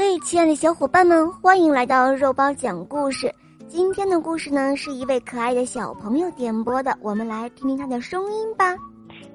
[0.00, 3.34] 嘿，亲爱的小伙伴们，欢迎来到肉包讲故事。
[3.66, 8.76] 今天的故事呢，是一位可爱的小朋友点播的，我们来听听他的声音吧。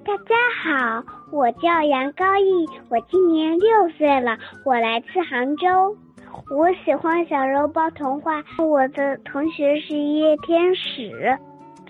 [0.05, 1.03] 大家好，
[1.33, 5.93] 我叫杨高毅，我今年六岁了，我来自杭州。
[6.49, 11.37] 我喜欢小肉包童话，我的同学是叶天使。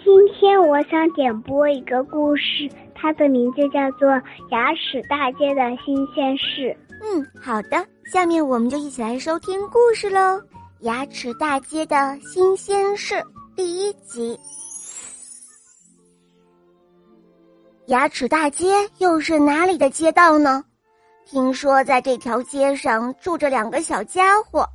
[0.04, 2.68] 今天我想点播一个故事，
[3.04, 4.08] 它的名字叫做
[4.50, 6.74] 《牙齿大街的新鲜事》。
[7.02, 10.20] 嗯，好的，下面我们就一起来收听故事喽，
[10.80, 13.16] 《牙齿大街的新鲜事》
[13.58, 14.40] 第一集。
[17.88, 20.63] 牙齿大街又是哪里的街道呢？
[21.26, 24.66] 听说在这条街上住着两个小家伙，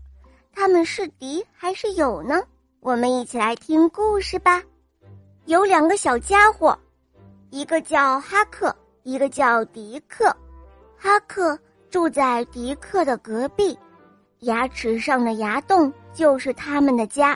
[0.53, 2.43] 他们是敌还是友呢？
[2.81, 4.63] 我们一起来听故事吧。
[5.47, 6.79] 有两个小家伙，
[7.51, 10.35] 一个叫哈克，一个叫迪克。
[10.97, 11.59] 哈克。
[11.91, 13.75] 住在迪克的隔壁，
[14.41, 17.35] 牙齿上的牙洞就是他们的家，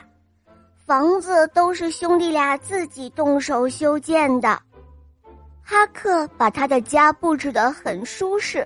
[0.85, 4.49] 房子都是兄弟俩自己动手修建的。
[5.63, 8.63] 哈克把他的家布置得很舒适，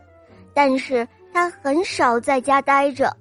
[0.54, 3.16] 但是他很少在家待着，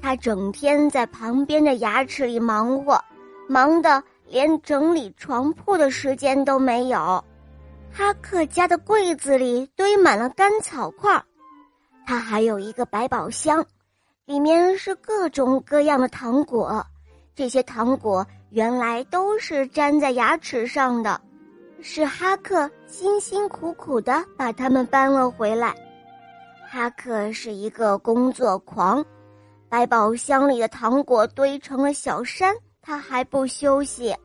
[0.00, 3.04] 他整天在旁边的牙齿里忙活，
[3.48, 7.24] 忙得连整理床铺的时间都没有。
[7.94, 11.22] 哈克家的柜子里堆满了干草块。
[12.06, 13.64] 他还有一个百宝箱，
[14.24, 16.84] 里面是各种各样的糖果。
[17.34, 21.20] 这些糖果原来都是粘在牙齿上的，
[21.80, 25.74] 是哈克辛辛苦苦的把它们搬了回来。
[26.66, 29.04] 哈克是一个工作狂，
[29.68, 34.16] 百宝箱里的糖果堆成了小山，他还不休息。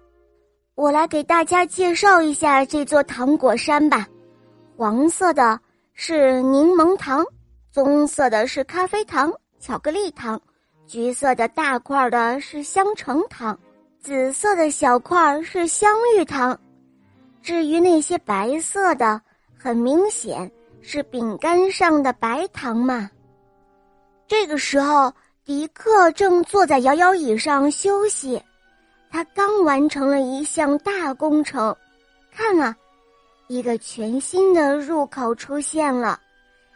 [0.77, 4.07] 我来给大家介绍一下这座糖果山吧。
[4.75, 5.59] 黄色的
[5.95, 7.25] 是柠檬糖。
[7.71, 10.39] 棕色的是咖啡糖、巧克力糖，
[10.85, 13.57] 橘色的大块的是香橙糖，
[13.99, 16.59] 紫色的小块是香芋糖。
[17.41, 19.19] 至于那些白色的，
[19.57, 20.51] 很明显
[20.81, 23.09] 是饼干上的白糖嘛。
[24.27, 25.11] 这个时候，
[25.43, 28.41] 迪克正坐在摇摇椅上休息，
[29.17, 31.75] 他刚完成了一项大工程。
[32.31, 32.77] 看啊，
[33.47, 36.19] 一个全新的入口出现了。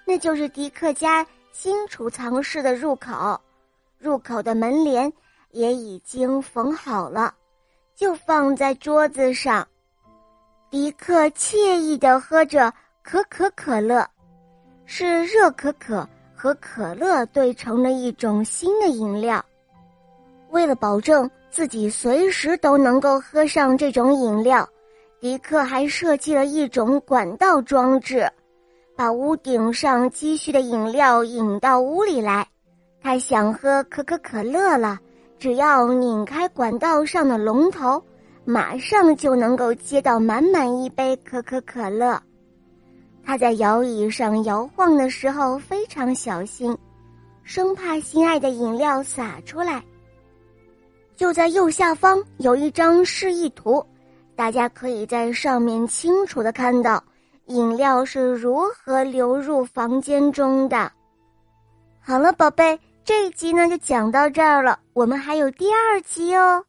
[0.08, 3.40] 那就是迪克家新储藏室的入口，
[4.00, 5.14] 入口的门帘
[5.52, 7.32] 也已经缝好了，
[7.96, 9.68] 就放在桌子上。
[10.72, 14.04] 迪克惬意地喝着可可可乐，
[14.88, 19.46] 是热可可和可乐兑成的一种新的饮料。
[20.52, 24.68] 为了保证自己随时都能够喝上这种饮料，
[25.20, 28.30] 迪克还设计了一种管道装置。
[28.96, 32.48] 把屋顶上积蓄的饮料引到屋里来，
[33.02, 35.00] 他想喝可口可乐了，
[35.40, 38.04] 只要拧开管道上的龙头，
[38.46, 42.22] 马上就能够接到满满一杯可口可乐。
[43.24, 46.78] 他在摇椅上摇晃的时候非常小心，
[47.44, 49.82] 生怕心爱的饮料洒出来。
[51.22, 53.86] 就在右下方有一张示意图，
[54.36, 57.04] 大家可以在上面清楚的看到。
[57.46, 60.92] 饮料是如何流入房间中的？
[62.00, 64.80] 好了，宝贝，这一集呢就讲到这儿了。
[64.94, 66.66] 我们还有第二集哦。